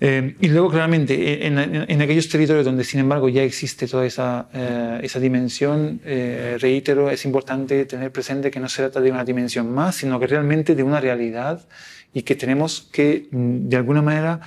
Eh, 0.00 0.36
y 0.40 0.48
luego, 0.48 0.70
claramente, 0.70 1.46
en, 1.46 2.02
aquellos 2.02 2.28
territorios 2.28 2.64
donde, 2.64 2.84
sin 2.84 3.00
embargo, 3.00 3.28
ya 3.28 3.42
existe 3.42 3.86
toda 3.86 4.04
esa, 4.04 4.48
eh, 4.52 5.00
esa 5.02 5.20
dimensión, 5.20 6.00
eh, 6.04 6.58
reitero, 6.60 7.10
es 7.10 7.24
importante 7.24 7.86
tener 7.86 8.10
presente 8.10 8.50
que 8.50 8.60
no 8.60 8.68
se 8.68 8.82
trata 8.82 9.00
de 9.00 9.10
una 9.10 9.24
dimensión 9.24 9.72
más, 9.72 9.96
sino 9.96 10.18
que 10.18 10.26
realmente 10.26 10.74
de 10.74 10.82
una 10.82 11.00
realidad 11.00 11.66
y 12.14 12.22
que 12.22 12.34
tenemos 12.34 12.88
que, 12.92 13.28
mm, 13.30 13.68
de 13.68 13.76
alguna 13.76 14.02
manera, 14.02 14.40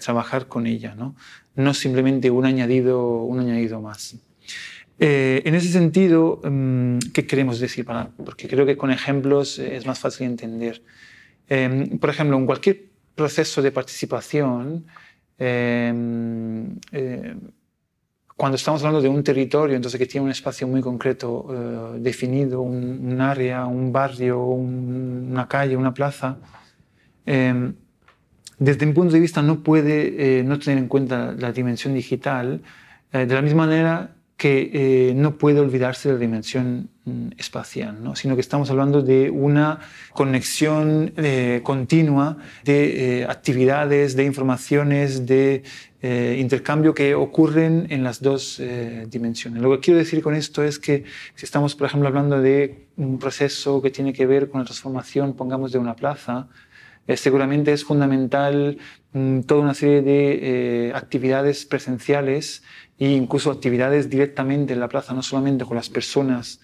trabajar 0.00 0.48
con 0.48 0.66
ella, 0.66 0.94
¿no? 0.96 1.14
no 1.54 1.74
simplemente 1.74 2.30
un 2.30 2.44
añadido, 2.44 3.22
un 3.22 3.38
añadido 3.40 3.80
más. 3.80 4.16
en 4.98 5.54
ese 5.54 5.68
sentido, 5.68 6.40
mm, 6.44 6.98
¿qué 7.12 7.26
queremos 7.26 7.58
decir? 7.58 7.84
porque 8.24 8.46
creo 8.48 8.64
que 8.64 8.76
con 8.76 8.90
ejemplos 8.90 9.58
es 9.58 9.86
más 9.86 9.98
fácil 9.98 10.26
entender. 10.26 10.82
por 12.00 12.10
ejemplo, 12.10 12.36
en 12.36 12.46
cualquier 12.46 12.94
proceso 13.14 13.62
de 13.62 13.70
participación, 13.70 14.86
em, 15.38 16.78
eh, 16.92 17.36
cuando 18.36 18.56
estamos 18.56 18.82
hablando 18.82 19.00
de 19.00 19.08
un 19.08 19.22
territorio, 19.22 19.76
entonces 19.76 19.98
que 19.98 20.06
tiene 20.06 20.24
un 20.24 20.30
espacio 20.30 20.66
muy 20.66 20.80
concreto 20.80 21.46
eh, 21.50 22.00
definido, 22.00 22.62
un, 22.62 23.20
área, 23.20 23.66
un 23.66 23.92
barrio, 23.92 24.40
una 24.40 25.46
calle, 25.46 25.76
una 25.76 25.94
plaza, 25.94 26.38
em, 27.26 27.74
desde 28.58 28.86
mi 28.86 28.92
punto 28.92 29.14
de 29.14 29.20
vista 29.20 29.42
no 29.42 29.62
puede 29.62 30.38
eh, 30.40 30.44
no 30.44 30.58
tener 30.58 30.78
en 30.78 30.88
cuenta 30.88 31.34
la 31.38 31.52
dimensión 31.52 31.94
digital, 31.94 32.62
de 33.12 33.26
la 33.32 33.42
misma 33.42 33.66
manera 33.66 34.14
que 34.36 35.12
no 35.14 35.38
puede 35.38 35.60
olvidarse 35.60 36.08
de 36.08 36.14
la 36.14 36.20
dimensión 36.20 36.90
mm, 37.04 37.28
espacial, 37.38 38.02
¿no? 38.02 38.16
sino 38.16 38.34
que 38.34 38.40
estamos 38.40 38.68
hablando 38.70 39.00
de 39.00 39.30
una 39.30 39.78
conexión 40.12 41.12
eh, 41.16 41.60
continua 41.62 42.36
de 42.64 43.20
eh, 43.20 43.24
actividades, 43.26 44.16
de 44.16 44.24
informaciones, 44.24 45.24
de 45.24 45.62
eh, 46.02 46.36
intercambio 46.40 46.92
que 46.94 47.14
ocurren 47.14 47.86
en 47.90 48.02
las 48.02 48.20
dos 48.20 48.60
dimensiones. 49.08 49.62
Lo 49.62 49.70
que 49.70 49.80
quiero 49.80 49.98
decir 49.98 50.22
con 50.22 50.34
esto 50.34 50.62
es 50.62 50.78
que 50.78 51.04
si 51.34 51.46
estamos, 51.46 51.74
por 51.74 51.86
ejemplo, 51.86 52.08
hablando 52.08 52.40
de 52.42 52.88
un 52.96 53.18
proceso 53.18 53.80
que 53.80 53.90
tiene 53.90 54.12
que 54.12 54.26
ver 54.26 54.50
con 54.50 54.60
la 54.60 54.64
transformación, 54.66 55.34
pongamos, 55.34 55.72
de 55.72 55.78
una 55.78 55.96
plaza, 55.96 56.48
seguramente 57.08 57.72
es 57.72 57.84
fundamental 57.84 58.78
mm, 59.12 59.40
toda 59.40 59.60
una 59.60 59.74
serie 59.74 60.02
de 60.02 60.92
actividades 60.94 61.66
presenciales 61.66 62.62
e 62.98 63.10
incluso 63.10 63.50
actividades 63.50 64.08
directamente 64.08 64.72
en 64.72 64.80
la 64.80 64.88
plaza, 64.88 65.14
no 65.14 65.22
solamente 65.22 65.64
con 65.64 65.76
las 65.76 65.90
personas 65.90 66.60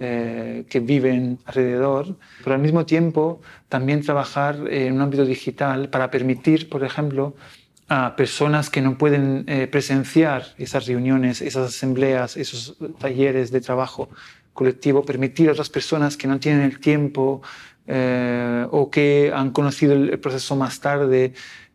eh, 0.00 0.64
que 0.68 0.80
viven 0.80 1.38
alrededor, 1.44 2.16
pero 2.42 2.56
al 2.56 2.60
mismo 2.60 2.84
tiempo 2.84 3.40
también 3.68 4.02
trabajar 4.02 4.56
en 4.68 4.94
un 4.94 5.00
ámbito 5.02 5.24
digital 5.24 5.88
para 5.88 6.10
permitir, 6.10 6.68
por 6.68 6.82
ejemplo, 6.82 7.36
a 7.88 8.16
personas 8.16 8.70
que 8.70 8.80
no 8.80 8.98
pueden 8.98 9.44
eh, 9.46 9.68
presenciar 9.68 10.46
esas 10.58 10.86
reuniones, 10.86 11.42
esas 11.42 11.68
asambleas, 11.68 12.36
esos 12.36 12.76
talleres 12.98 13.52
de 13.52 13.60
trabajo 13.60 14.08
colectivo, 14.52 15.04
permitir 15.04 15.48
a 15.48 15.52
otras 15.52 15.70
personas 15.70 16.16
que 16.16 16.26
no 16.26 16.40
tienen 16.40 16.62
el 16.62 16.80
tiempo 16.80 17.42
eh, 17.86 18.66
o 18.70 18.90
que 18.90 19.32
han 19.34 19.50
conocido 19.50 19.94
el 19.94 20.18
proceso 20.18 20.56
más 20.56 20.80
tarde, 20.80 21.32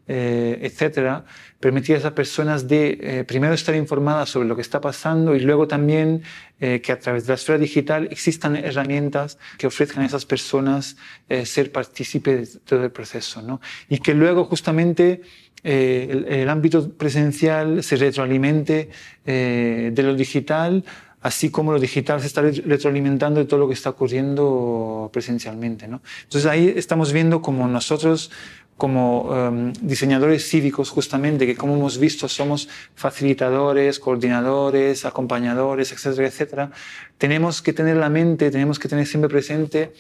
etcétera, 0.08 1.24
permitir 1.60 1.96
a 1.96 2.00
esas 2.00 2.13
personas 2.13 2.68
de 2.68 2.98
eh, 3.01 3.24
primero 3.25 3.54
estar 3.54 3.75
informadas 3.75 4.30
sobre 4.30 4.48
lo 4.48 4.56
que 4.56 4.62
está 4.62 4.80
pasando 4.80 5.36
y 5.36 5.42
luego 5.42 5.68
también 5.68 6.24
eh, 6.60 6.80
que 6.82 6.92
a 6.92 7.00
través 7.00 7.25
de 7.25 7.30
la 7.30 7.36
esfera 7.36 7.58
digital 7.58 8.08
existan 8.12 8.56
herramientas 8.56 9.38
que 9.58 9.68
ofrezcan 9.68 10.04
a 10.04 10.06
esas 10.06 10.25
personas 10.25 10.96
eh, 11.28 11.46
ser 11.46 11.72
partícipes 11.72 12.54
de 12.54 12.60
todo 12.62 12.84
el 12.86 12.92
proceso. 12.92 13.42
¿no? 13.42 13.60
Y 13.89 14.00
que 14.00 14.13
luego 14.13 14.46
justamente 14.46 15.22
el, 15.62 16.25
el, 16.30 16.48
ámbito 16.48 16.89
presencial 16.94 17.84
se 17.84 17.98
retroalimente 17.98 18.89
de 19.25 20.04
lo 20.04 20.16
digital 20.16 20.86
así 21.22 21.50
como 21.50 21.74
lo 21.74 21.80
digital 21.80 22.22
se 22.22 22.28
está 22.28 22.42
retroalimentando 22.42 23.40
de 23.40 23.46
todo 23.46 23.60
lo 23.60 23.68
que 23.68 23.74
está 23.74 23.90
ocurriendo 23.90 25.10
presencialmente. 25.12 25.88
¿no? 25.88 26.02
Entonces 26.24 26.50
ahí 26.50 26.74
estamos 26.76 27.12
viendo 27.12 27.42
como 27.42 27.68
nosotros 27.68 28.32
como 28.78 29.30
em, 29.36 29.74
diseñadores 29.82 30.48
cívicos 30.48 30.90
justamente, 30.90 31.46
que 31.46 31.56
como 31.58 31.76
hemos 31.76 31.98
visto 31.98 32.30
somos 32.30 32.70
facilitadores, 32.96 34.00
coordinadores, 34.00 35.04
acompañadores, 35.04 35.92
etcétera, 35.92 36.28
etcétera, 36.28 36.72
tenemos 37.18 37.62
que 37.62 37.74
tener 37.74 37.98
la 37.98 38.10
mente, 38.10 38.50
tenemos 38.50 38.80
que 38.80 38.88
tener 38.88 39.06
siempre 39.06 39.30
presente 39.30 39.92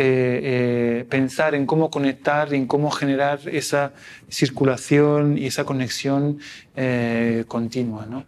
eh, 0.00 0.40
eh, 0.44 1.04
pensar 1.08 1.56
en 1.56 1.66
cómo 1.66 1.90
conectar, 1.90 2.54
en 2.54 2.68
cómo 2.68 2.92
generar 2.92 3.40
esa 3.46 3.94
circulación 4.28 5.36
y 5.36 5.46
esa 5.46 5.64
conexión 5.64 6.38
eh, 6.76 7.44
continua. 7.48 8.06
¿no? 8.06 8.24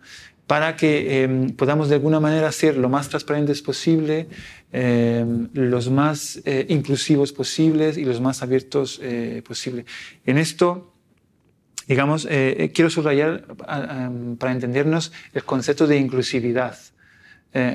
Para 0.51 0.75
que 0.75 1.23
em, 1.23 1.51
podamos 1.51 1.89
de 1.89 1.95
alguna 1.95 2.19
manera 2.19 2.51
ser 2.51 2.77
lo 2.77 2.89
más 2.89 3.09
transparentes 3.09 3.63
posible, 3.63 4.27
em, 4.73 5.47
los 5.55 5.89
más 5.91 6.43
eh, 6.45 6.67
inclusivos 6.69 7.33
posibles 7.33 7.97
y 7.97 8.05
los 8.05 8.21
más 8.21 8.43
abiertos 8.43 8.99
eh, 9.01 9.45
posible. 9.47 9.85
En 10.27 10.39
esto, 10.39 10.93
digamos, 11.87 12.27
eh, 12.29 12.73
quiero 12.75 12.91
subrayar 12.91 13.47
para 14.41 14.51
entendernos 14.51 15.13
el 15.35 15.45
concepto 15.45 15.87
de 15.87 15.99
inclusividad. 15.99 16.77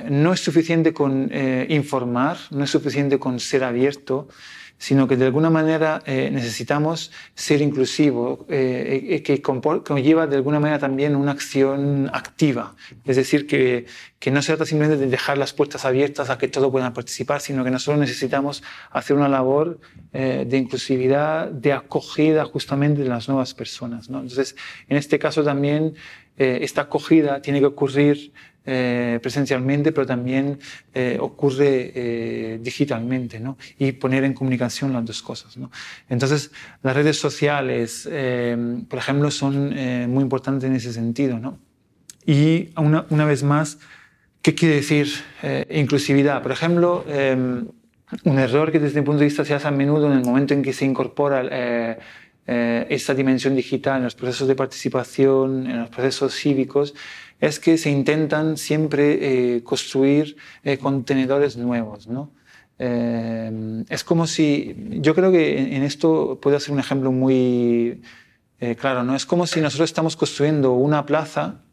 no 0.09 0.33
es 0.33 0.41
suficiente 0.41 0.91
con 0.93 1.31
informar, 1.69 2.37
no 2.51 2.63
es 2.65 2.71
suficiente 2.71 3.19
con 3.19 3.39
ser 3.39 3.63
abierto, 3.63 4.27
sino 4.77 5.07
que 5.07 5.15
de 5.15 5.25
alguna 5.25 5.49
manera 5.49 6.01
eh, 6.05 6.29
necesitamos 6.31 7.11
ser 7.33 7.61
inclusivos, 7.61 8.39
eh, 8.49 9.07
eh, 9.09 9.23
que 9.23 9.41
conlleva 9.41 10.27
de 10.27 10.35
alguna 10.35 10.59
manera 10.59 10.79
también 10.79 11.15
una 11.15 11.31
acción 11.31 12.09
activa. 12.13 12.75
Es 13.05 13.15
decir, 13.15 13.47
que, 13.47 13.85
que 14.19 14.31
no 14.31 14.41
se 14.41 14.47
trata 14.47 14.65
simplemente 14.65 15.03
de 15.03 15.09
dejar 15.09 15.37
las 15.37 15.53
puertas 15.53 15.85
abiertas 15.85 16.29
a 16.29 16.37
que 16.37 16.47
todos 16.47 16.71
puedan 16.71 16.93
participar, 16.93 17.41
sino 17.41 17.63
que 17.63 17.71
nosotros 17.71 17.99
necesitamos 17.99 18.63
hacer 18.91 19.15
una 19.15 19.29
labor 19.29 19.79
de 20.11 20.57
inclusividad, 20.57 21.49
de 21.49 21.73
acogida 21.73 22.45
justamente 22.45 23.03
de 23.03 23.09
las 23.09 23.27
nuevas 23.27 23.53
personas. 23.53 24.09
¿no? 24.09 24.19
Entonces, 24.19 24.55
en 24.87 24.97
este 24.97 25.19
caso 25.19 25.43
también 25.43 25.95
esta 26.37 26.81
acogida 26.81 27.41
tiene 27.41 27.59
que 27.59 27.65
ocurrir 27.67 28.33
eh, 28.67 29.19
presencialmente, 29.21 29.91
pero 29.91 30.07
también 30.07 30.57
eh, 30.91 31.19
ocurre 31.21 31.91
eh, 31.93 32.59
digitalmente, 32.59 33.39
¿no? 33.39 33.59
Y 33.77 33.91
poner 33.91 34.23
en 34.23 34.33
comunicación 34.33 34.91
las 34.91 35.05
dos 35.05 35.21
cosas, 35.21 35.55
¿no? 35.55 35.69
Entonces, 36.09 36.49
las 36.81 36.95
redes 36.95 37.19
sociales, 37.19 38.09
por 38.89 38.97
ejemplo, 38.97 39.29
son 39.29 39.69
muy 40.09 40.23
importantes 40.23 40.67
en 40.67 40.75
ese 40.75 40.93
sentido, 40.93 41.37
¿no? 41.37 41.59
Y 42.25 42.71
una, 42.75 43.05
una 43.11 43.25
vez 43.25 43.43
más, 43.43 43.77
¿qué 44.41 44.55
quiere 44.55 44.75
decir 44.75 45.09
inclusividad? 45.69 46.41
Por 46.41 46.51
ejemplo, 46.51 47.05
un 47.07 48.39
error 48.39 48.71
que 48.71 48.79
desde 48.79 48.99
mi 48.99 49.05
punto 49.05 49.19
de 49.19 49.25
vista 49.25 49.45
se 49.45 49.53
hace 49.53 49.67
a 49.67 49.71
menudo 49.71 50.11
en 50.11 50.17
el 50.17 50.25
momento 50.25 50.55
en 50.55 50.63
que 50.63 50.73
se 50.73 50.85
incorpora 50.85 51.99
esta 52.47 53.15
dimensión 53.15 53.55
digital 53.55 53.97
en 53.97 54.03
los 54.03 54.13
procesos 54.13 54.47
de 54.47 54.55
participación, 54.55 55.65
en 55.67 55.79
los 55.79 55.89
procesos 55.89 56.35
cívicos, 56.35 56.93
es 57.39 57.59
que 57.59 57.77
se 57.77 57.89
intentan 57.89 58.57
siempre 58.57 59.55
eh, 59.55 59.63
construir 59.63 60.37
eh, 60.63 60.77
contenedores 60.77 61.57
nuevos, 61.57 62.07
¿no? 62.07 62.31
Eh, 62.77 63.83
es 63.89 64.03
como 64.03 64.27
si, 64.27 64.75
yo 65.01 65.15
creo 65.15 65.31
que 65.31 65.75
en, 65.75 65.83
esto 65.83 66.39
puede 66.41 66.59
ser 66.59 66.73
un 66.73 66.79
ejemplo 66.79 67.11
muy 67.11 68.01
claro, 68.79 69.03
¿no? 69.03 69.15
Es 69.15 69.25
como 69.25 69.45
si 69.45 69.61
nosotros 69.61 69.89
estamos 69.89 70.15
construyendo 70.15 70.73
una 70.73 71.05
plaza 71.05 71.64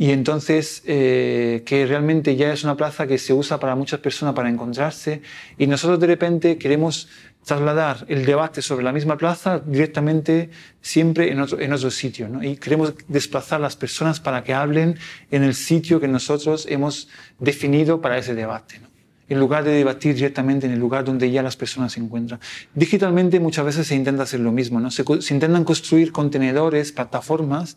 y 0.00 0.12
entonces 0.12 0.80
que 0.80 1.84
realmente 1.86 2.34
ya 2.34 2.54
es 2.54 2.64
una 2.64 2.74
plaza 2.74 3.06
que 3.06 3.18
se 3.18 3.34
usa 3.34 3.60
para 3.60 3.74
muchas 3.74 4.00
personas 4.00 4.34
para 4.34 4.48
encontrarse 4.48 5.20
y 5.58 5.66
nosotros 5.66 6.00
de 6.00 6.06
repente 6.06 6.56
queremos 6.56 7.06
trasladar 7.44 8.06
el 8.08 8.24
debate 8.24 8.62
sobre 8.62 8.84
la 8.84 8.92
misma 8.92 9.16
plaza 9.16 9.58
directamente 9.58 10.50
siempre 10.80 11.30
en 11.30 11.40
otro, 11.40 11.60
en 11.60 11.72
otro 11.72 11.90
sitio. 11.90 12.28
¿no? 12.28 12.42
Y 12.42 12.56
queremos 12.56 12.94
desplazar 13.08 13.60
las 13.60 13.76
personas 13.76 14.20
para 14.20 14.44
que 14.44 14.54
hablen 14.54 14.98
en 15.30 15.42
el 15.42 15.54
sitio 15.54 16.00
que 16.00 16.08
nosotros 16.08 16.66
hemos 16.68 17.08
definido 17.38 18.00
para 18.00 18.18
ese 18.18 18.34
debate. 18.34 18.78
¿no? 18.78 18.89
En 19.30 19.38
lugar 19.38 19.62
de 19.64 19.70
debatir 19.70 20.14
directamente 20.16 20.66
en 20.66 20.72
el 20.72 20.78
lugar 20.78 21.04
donde 21.04 21.30
ya 21.30 21.42
las 21.42 21.56
personas 21.56 21.92
se 21.92 22.00
encuentran. 22.00 22.40
Digitalmente 22.74 23.38
muchas 23.38 23.64
veces 23.64 23.86
se 23.86 23.94
intenta 23.94 24.24
hacer 24.24 24.40
lo 24.40 24.50
mismo, 24.50 24.80
¿no? 24.80 24.90
se, 24.90 25.02
intentan 25.02 25.64
construir 25.64 26.10
contenedores, 26.10 26.90
plataformas 26.90 27.76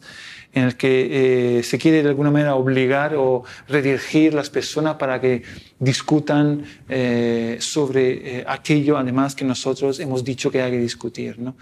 en 0.51 0.63
el 0.63 0.75
que 0.75 1.59
eh, 1.59 1.63
se 1.63 1.77
quiere 1.77 2.01
de 2.01 2.09
alguna 2.09 2.31
manera 2.31 2.55
obligar 2.55 3.15
o 3.15 3.43
redirigir 3.67 4.33
las 4.33 4.49
personas 4.49 4.95
para 4.95 5.21
que 5.21 5.43
discutan 5.79 6.63
eh, 6.89 7.57
sobre 7.59 8.39
eh, 8.39 8.45
aquello, 8.47 8.97
además 8.97 9.35
que 9.35 9.45
nosotros 9.45 9.99
hemos 9.99 10.23
dicho 10.23 10.49
que 10.49 10.61
hay 10.61 10.71
que 10.71 10.79
discutir. 10.79 11.37
¿no? 11.37 11.55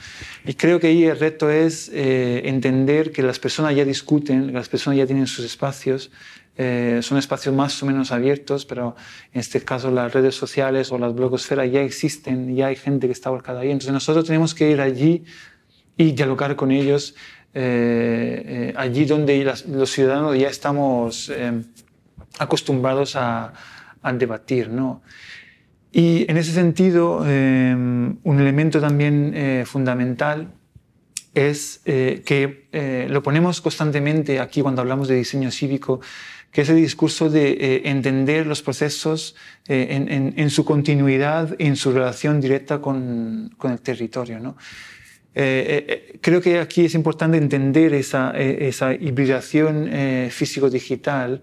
Y 0.45 0.53
creo 0.53 0.79
que 0.79 0.87
ahí 0.87 1.03
el 1.03 1.19
reto 1.19 1.49
es 1.49 1.91
entender 1.93 3.11
que 3.11 3.23
las 3.23 3.39
personas 3.39 3.75
ya 3.75 3.83
discuten, 3.83 4.53
las 4.53 4.69
personas 4.69 4.97
ya 4.97 5.05
tienen 5.05 5.27
sus 5.27 5.43
espacios, 5.43 6.11
eh, 6.57 6.99
son 7.01 7.17
espacios 7.17 7.55
más 7.55 7.81
o 7.81 7.85
menos 7.85 8.11
abiertos, 8.11 8.65
pero 8.65 8.95
en 9.31 9.39
este 9.39 9.61
caso 9.61 9.89
las 9.89 10.13
redes 10.13 10.35
sociales 10.35 10.91
o 10.91 10.97
las 10.97 11.15
blogosferas 11.15 11.71
ya 11.71 11.81
existen, 11.81 12.55
ya 12.55 12.67
hay 12.67 12.75
gente 12.75 13.07
que 13.07 13.13
está 13.13 13.29
volcada 13.29 13.61
ahí. 13.61 13.71
Entonces 13.71 13.93
nosotros 13.93 14.25
tenemos 14.25 14.53
que 14.53 14.69
ir 14.69 14.81
allí 14.81 15.23
y 15.95 16.11
dialogar 16.11 16.55
con 16.57 16.71
ellos, 16.71 17.15
eh, 17.53 18.43
eh, 18.45 18.73
allí 18.75 19.05
donde 19.05 19.43
los 19.43 19.91
ciudadanos 19.91 20.37
ya 20.37 20.49
estamos 20.49 21.31
acostumbrados 22.37 23.15
a, 23.15 23.53
a 24.01 24.13
debatir. 24.13 24.69
¿no? 24.69 25.01
Y 25.91 26.29
en 26.29 26.35
ese 26.35 26.51
sentido, 26.51 27.19
un 27.19 28.39
elemento 28.39 28.81
también 28.81 29.65
fundamental 29.65 30.51
es 31.33 31.81
que 31.83 33.07
lo 33.09 33.23
ponemos 33.23 33.61
constantemente 33.61 34.39
aquí 34.39 34.61
cuando 34.61 34.81
hablamos 34.81 35.07
de 35.07 35.15
diseño 35.15 35.51
cívico, 35.51 36.01
que 36.51 36.61
es 36.61 36.69
el 36.69 36.75
discurso 36.75 37.29
de 37.29 37.51
eh, 37.51 37.81
entender 37.85 38.45
los 38.45 38.61
procesos 38.61 39.35
eh, 39.67 40.33
en, 40.35 40.49
su 40.49 40.65
continuidad, 40.65 41.55
en 41.59 41.77
su 41.77 41.91
relación 41.91 42.41
directa 42.41 42.81
con, 42.81 43.55
el 43.63 43.81
territorio. 43.81 44.39
¿no? 44.39 44.57
Eh, 45.33 46.19
creo 46.19 46.41
que 46.41 46.59
aquí 46.59 46.85
es 46.85 46.93
importante 46.93 47.37
entender 47.37 47.93
esa, 47.93 48.31
esa 48.31 48.93
hibridación 48.93 49.89
físico-digital 50.29 51.41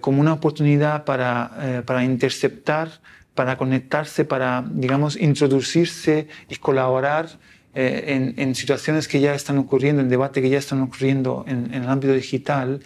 como 0.00 0.20
una 0.20 0.34
oportunidad 0.34 1.04
para, 1.04 1.82
para 1.86 2.04
interceptar, 2.04 3.00
para 3.34 3.56
conectarse, 3.56 4.24
para, 4.26 4.64
digamos, 4.70 5.16
introducirse 5.16 6.28
y 6.50 6.56
colaborar 6.56 7.28
en, 7.74 8.54
situaciones 8.54 9.08
que 9.08 9.20
ya 9.20 9.34
están 9.34 9.56
ocurriendo, 9.56 10.02
en 10.02 10.10
debate 10.10 10.42
que 10.42 10.50
ya 10.50 10.58
están 10.58 10.82
ocurriendo 10.82 11.44
en, 11.48 11.72
en 11.72 11.84
el 11.84 11.88
ámbito 11.88 12.12
digital 12.12 12.80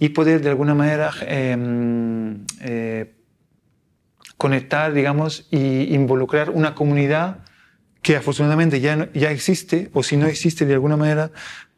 y 0.00 0.08
poder 0.08 0.40
de 0.40 0.48
alguna 0.48 0.74
manera 0.74 1.12
em, 1.26 2.44
eh, 2.62 3.12
conectar, 4.38 4.94
digamos, 4.94 5.46
y 5.50 5.94
involucrar 5.94 6.48
una 6.48 6.74
comunidad 6.74 7.40
que 8.00 8.16
afortunadamente 8.16 8.80
ya, 8.80 9.10
ya 9.12 9.30
existe, 9.30 9.90
o 9.92 10.02
si 10.02 10.16
no 10.16 10.26
existe, 10.26 10.64
de 10.64 10.72
alguna 10.72 10.96
manera 10.96 11.30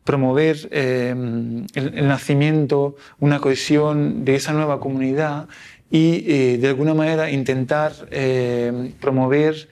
promover 0.05 0.69
em, 0.71 1.67
el, 1.75 2.07
nacimiento, 2.07 2.95
una 3.19 3.41
cohesión 3.41 4.25
de 4.25 4.37
esa 4.37 4.53
nueva 4.53 4.79
comunidad 4.79 5.49
y 5.91 6.25
eh, 6.27 6.59
de 6.59 6.69
alguna 6.69 6.95
manera 6.95 7.29
intentar 7.29 7.93
em, 8.11 8.93
promover 8.93 9.69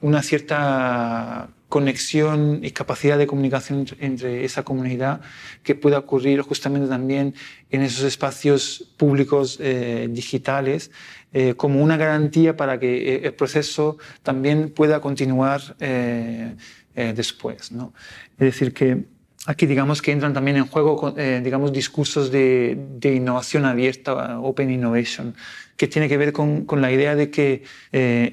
una 0.00 0.22
cierta 0.22 1.48
conexión 1.68 2.60
y 2.62 2.70
capacidad 2.70 3.18
de 3.18 3.26
comunicación 3.26 3.86
entre 3.98 4.44
esa 4.44 4.62
comunidad 4.62 5.20
que 5.64 5.74
pueda 5.74 5.98
ocurrir 5.98 6.40
justamente 6.42 6.88
también 6.88 7.34
en 7.70 7.82
esos 7.82 8.04
espacios 8.04 8.92
públicos 8.96 9.58
eh, 9.60 10.08
digitales 10.10 10.92
eh, 11.32 11.54
como 11.56 11.82
una 11.82 11.96
garantía 11.96 12.56
para 12.56 12.78
que 12.78 13.16
eh, 13.16 13.20
el 13.24 13.34
proceso 13.34 13.98
también 14.22 14.70
pueda 14.70 15.00
continuar 15.00 15.76
después. 16.94 17.72
¿no? 17.72 17.92
Es 18.38 18.46
decir, 18.46 18.72
que 18.72 19.04
aquí 19.44 19.66
digamos 19.66 20.00
que 20.00 20.12
entran 20.12 20.32
también 20.32 20.56
en 20.56 20.66
juego 20.66 21.14
digamos, 21.42 21.72
discursos 21.72 22.30
de, 22.30 22.74
de, 22.96 23.14
innovación 23.16 23.66
abierta, 23.66 24.40
open 24.40 24.70
innovation, 24.70 25.34
que 25.76 25.88
tiene 25.88 26.08
que 26.08 26.16
ver 26.16 26.32
con, 26.32 26.64
con 26.64 26.80
la 26.80 26.90
idea 26.90 27.14
de 27.14 27.30
que 27.30 27.64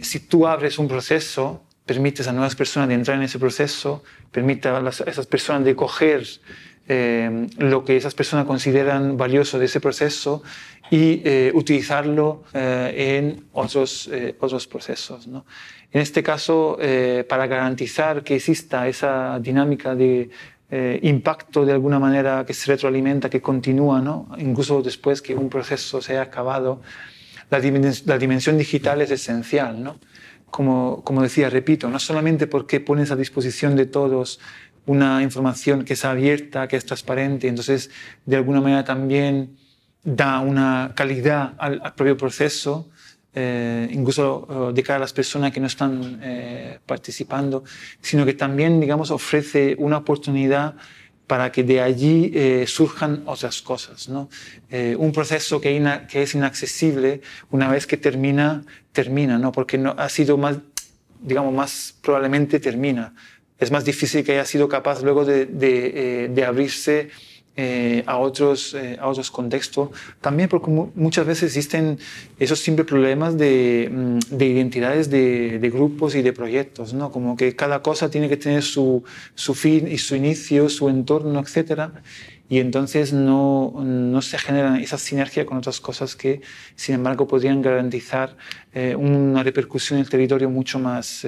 si 0.01 0.19
tú 0.21 0.47
abres 0.47 0.79
un 0.79 0.87
proceso, 0.87 1.63
permites 1.85 2.27
a 2.27 2.31
nuevas 2.31 2.55
personas 2.55 2.89
de 2.89 2.95
entrar 2.95 3.17
en 3.17 3.23
ese 3.23 3.39
proceso, 3.39 4.03
permite 4.31 4.69
a, 4.69 4.81
esas 5.05 5.27
personas 5.27 5.65
de 5.65 5.75
coger 5.75 6.25
eh, 6.87 7.47
lo 7.57 7.85
que 7.85 7.95
esas 7.95 8.13
personas 8.13 8.45
consideran 8.45 9.15
valioso 9.17 9.59
de 9.59 9.65
ese 9.65 9.79
proceso 9.79 10.43
y 10.91 11.21
eh, 11.23 11.51
utilizarlo 11.53 12.43
eh, 12.53 13.17
en 13.17 13.45
otros, 13.53 14.09
otros 14.39 14.67
procesos. 14.67 15.27
¿no? 15.27 15.45
En 15.91 16.01
este 16.01 16.23
caso, 16.23 16.77
para 17.27 17.47
garantizar 17.47 18.23
que 18.23 18.35
exista 18.35 18.87
esa 18.87 19.39
dinámica 19.39 19.95
de 19.95 20.29
impacto 21.03 21.65
de 21.65 21.71
alguna 21.71 21.99
manera 21.99 22.45
que 22.47 22.53
se 22.53 22.71
retroalimenta, 22.71 23.29
que 23.29 23.41
continúa, 23.41 24.01
¿no? 24.01 24.27
incluso 24.39 24.81
después 24.81 25.21
que 25.21 25.35
un 25.35 25.49
proceso 25.49 26.01
se 26.01 26.13
haya 26.13 26.23
acabado, 26.23 26.81
la 27.51 27.59
dimensión 28.17 28.57
digital 28.57 29.01
es 29.01 29.11
esencial. 29.11 29.83
¿no? 29.83 29.99
Como, 30.53 31.03
como 31.03 31.23
decía, 31.23 31.49
repito, 31.49 31.89
no 31.89 31.97
solamente 31.97 32.45
porque 32.45 32.79
pones 32.79 33.09
a 33.09 33.15
disposición 33.15 33.75
de 33.75 33.87
todos 33.87 34.39
una 34.85 35.23
información 35.23 35.83
que 35.83 35.93
es 35.93 36.05
abierta, 36.05 36.67
que 36.67 36.77
es 36.77 36.85
transparente, 36.85 37.47
entonces 37.47 37.89
de 38.27 38.35
alguna 38.35 38.61
manera 38.61 38.83
también 38.83 39.57
da 40.03 40.41
una 40.41 40.91
calidad 40.95 41.55
al, 41.57 41.81
propio 41.95 42.15
proceso, 42.15 42.87
eh, 43.33 43.89
incluso 43.91 44.69
eh, 44.69 44.73
de 44.75 44.83
cara 44.83 44.97
a 44.97 44.99
las 44.99 45.13
personas 45.13 45.51
que 45.51 45.59
no 45.59 45.65
están 45.65 46.19
eh, 46.21 46.77
participando, 46.85 47.63
sino 47.99 48.23
que 48.23 48.35
también, 48.35 48.79
digamos, 48.79 49.09
ofrece 49.09 49.75
una 49.79 49.97
oportunidad 49.97 50.75
para 51.27 51.51
que 51.51 51.63
de 51.63 51.81
allí 51.81 52.31
eh, 52.33 52.65
surjan 52.67 53.23
otras 53.25 53.61
cosas. 53.61 54.09
¿no? 54.09 54.29
Eh, 54.69 54.95
un 54.97 55.11
proceso 55.11 55.61
que, 55.61 55.81
que, 56.09 56.23
es 56.23 56.35
inaccesible, 56.35 57.21
una 57.51 57.69
vez 57.69 57.87
que 57.87 57.97
termina, 57.97 58.63
termina, 58.91 59.37
¿no? 59.37 59.51
porque 59.51 59.77
no, 59.77 59.95
ha 59.97 60.09
sido 60.09 60.37
más, 60.37 60.57
digamos, 61.21 61.53
más 61.53 61.95
probablemente 62.01 62.59
termina. 62.59 63.13
Es 63.59 63.71
más 63.71 63.85
difícil 63.85 64.23
que 64.25 64.33
haya 64.33 64.45
sido 64.45 64.67
capaz 64.67 65.01
luego 65.01 65.23
de, 65.23 65.45
de, 65.45 66.25
eh, 66.25 66.27
de 66.29 66.45
abrirse 66.45 67.09
eh, 67.55 68.03
a, 68.07 68.17
otros, 68.17 68.73
eh, 68.73 68.97
a 68.99 69.07
otros 69.07 69.29
contextos. 69.29 69.89
También 70.21 70.49
porque 70.49 70.71
muchas 70.95 71.23
veces 71.23 71.55
existen 71.55 71.99
esos 72.39 72.57
simples 72.57 72.87
problemas 72.87 73.37
de, 73.37 73.91
mm, 73.91 74.37
de 74.37 74.45
identidades 74.47 75.11
de, 75.11 75.59
de, 75.59 75.69
grupos 75.69 76.15
y 76.15 76.23
de 76.23 76.33
proyectos, 76.33 76.95
¿no? 76.95 77.11
Como 77.11 77.37
que 77.37 77.55
cada 77.55 77.83
cosa 77.83 78.09
tiene 78.09 78.27
que 78.27 78.37
tener 78.37 78.63
su, 78.63 79.03
su 79.35 79.53
fin 79.53 79.87
y 79.87 79.99
su 79.99 80.15
inicio, 80.15 80.67
su 80.67 80.89
entorno, 80.89 81.39
etc. 81.41 81.91
Y 82.49 82.57
entonces 82.57 83.13
no, 83.13 83.71
no 83.83 84.21
se 84.23 84.39
genera 84.39 84.79
esa 84.79 84.97
sinergia 84.97 85.45
con 85.45 85.57
otras 85.59 85.79
cosas 85.79 86.15
que, 86.15 86.41
sin 86.75 86.95
embargo, 86.95 87.27
podrían 87.27 87.61
garantizar 87.61 88.35
eh, 88.73 88.95
una 88.95 89.43
repercusión 89.43 89.99
en 89.99 90.05
el 90.05 90.09
territorio 90.09 90.49
mucho 90.49 90.79
más 90.79 91.23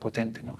potente. 0.00 0.42
¿no? 0.42 0.58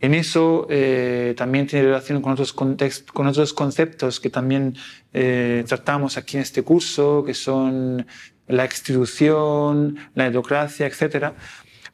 En 0.00 0.14
eso 0.14 0.66
eh, 0.70 1.34
también 1.36 1.66
tiene 1.66 1.86
relación 1.86 2.22
con 2.22 2.32
otros, 2.32 2.52
con 2.52 3.26
otros 3.26 3.52
conceptos 3.52 4.20
que 4.20 4.30
también 4.30 4.76
eh, 5.12 5.64
tratamos 5.66 6.16
aquí 6.16 6.36
en 6.36 6.44
este 6.44 6.62
curso, 6.62 7.24
que 7.26 7.34
son 7.34 8.06
la 8.46 8.64
institución, 8.64 9.98
la 10.14 10.26
edocracia, 10.26 10.86
etc. 10.86 11.32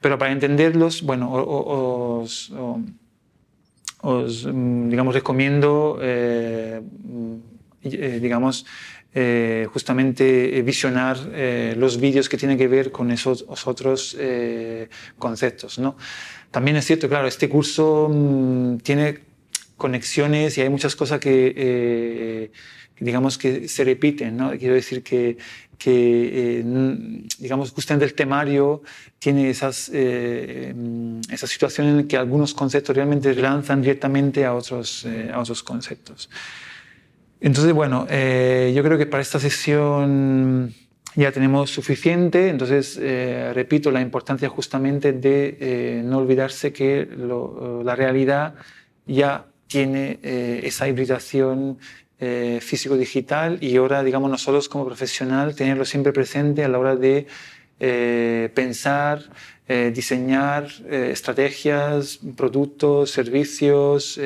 Pero 0.01 0.19
para 0.19 0.33
entenderlos, 0.33 1.03
bueno, 1.03 1.33
os, 1.33 2.53
os 4.03 4.47
mm, 4.47 4.91
digamos, 4.91 5.15
recomiendo, 5.15 5.99
eh, 6.03 6.83
digamos, 7.81 8.67
justamente 9.73 10.61
visionar 10.63 11.17
los 11.77 12.01
vídeos 12.01 12.29
que 12.29 12.37
tienen 12.37 12.59
que 12.59 12.67
ver 12.67 12.91
con 12.91 13.13
esos, 13.13 13.45
otros 13.49 14.17
conceptos, 15.19 15.79
¿no? 15.79 15.97
También 16.55 16.77
es 16.77 16.87
cierto, 16.87 17.09
claro, 17.09 17.27
este 17.27 17.49
curso 17.49 18.09
mm, 18.09 18.77
tiene 18.77 19.19
conexiones 19.77 20.57
y 20.57 20.61
hay 20.61 20.69
muchas 20.69 20.95
cosas 20.95 21.19
que, 21.19 21.53
eh, 21.57 22.53
digamos, 23.01 23.39
que 23.39 23.67
se 23.67 23.83
repiten, 23.83 24.37
¿no? 24.37 24.51
Quiero 24.57 24.75
decir 24.75 25.03
que, 25.03 25.37
que 25.77 26.61
eh, 26.61 26.65
digamos, 27.41 27.73
justamente 27.73 28.05
el 28.05 28.15
temario 28.15 28.85
tiene 29.19 29.51
esas, 29.51 29.91
eh, 29.93 30.73
esas 31.29 31.51
situaciones 31.51 32.03
en 32.03 32.07
que 32.07 32.17
algunos 32.17 32.55
conceptos 32.55 32.95
realmente 32.95 33.35
lanzan 33.35 33.83
directamente 33.83 34.45
a 34.45 34.55
otros, 34.55 35.09
a 35.33 35.41
otros 35.41 35.61
conceptos. 35.65 36.31
Entonces, 37.41 37.73
bueno, 37.73 38.07
yo 38.07 38.83
creo 38.85 38.97
que 38.97 39.07
para 39.07 39.23
esta 39.23 39.41
sesión 39.41 40.73
ya 41.17 41.31
tenemos 41.33 41.71
suficiente, 41.71 42.49
entonces 42.49 42.99
eh, 43.01 43.53
repito 43.55 43.91
la 43.91 44.01
importancia 44.01 44.49
justamente 44.49 45.13
de 45.13 45.57
eh, 45.61 46.03
no 46.05 46.19
olvidarse 46.19 46.73
que 46.73 47.09
la 47.85 47.95
realidad 47.95 48.55
ya 49.07 49.47
tiene 49.67 50.19
eh, 50.23 50.61
esa 50.65 50.89
hibridación 50.89 51.79
físico-digital 52.61 53.59
y 53.61 53.77
ahora, 53.77 54.03
digamos, 54.03 54.31
nosotros 54.31 54.71
como 54.71 54.87
profesional 54.87 55.55
tenerlo 55.55 55.85
siempre 55.85 56.11
presente 56.11 56.65
a 56.65 56.69
la 56.69 56.79
hora 56.79 56.97
de 56.97 57.27
pensar, 58.55 59.25
diseñar 59.69 60.69
estrategias, 60.89 62.21
productos, 62.35 63.11
servicios, 63.11 64.19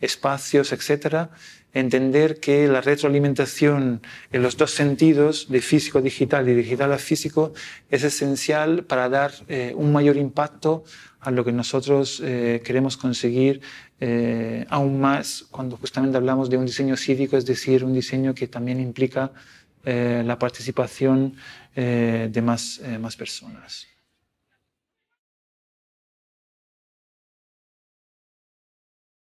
espacios, 0.00 0.70
etcétera, 0.70 1.30
entender 1.74 2.40
que 2.40 2.66
la 2.68 2.80
retroalimentación 2.80 4.02
en 4.32 4.42
los 4.42 4.56
dos 4.56 4.70
sentidos, 4.70 5.48
de 5.48 5.60
físico 5.60 5.98
a 5.98 6.02
digital 6.02 6.48
y 6.48 6.54
digital 6.54 6.92
a 6.92 6.98
físico, 6.98 7.52
es 7.90 8.04
esencial 8.04 8.84
para 8.84 9.08
dar 9.08 9.32
eh, 9.48 9.72
un 9.76 9.92
mayor 9.92 10.16
impacto 10.16 10.84
a 11.20 11.30
lo 11.30 11.44
que 11.44 11.52
nosotros 11.52 12.22
eh, 12.24 12.62
queremos 12.64 12.96
conseguir 12.96 13.60
eh, 14.00 14.64
aún 14.68 15.00
más 15.00 15.46
cuando 15.50 15.76
justamente 15.76 16.16
hablamos 16.16 16.48
de 16.48 16.56
un 16.56 16.66
diseño 16.66 16.96
cívico, 16.96 17.36
es 17.36 17.44
decir, 17.44 17.84
un 17.84 17.92
diseño 17.92 18.34
que 18.34 18.48
también 18.48 18.80
implica 18.80 19.32
la 19.84 20.38
participación 20.38 21.34
de 21.74 22.42
más, 22.42 22.82
más 23.00 23.16
personas. 23.16 23.86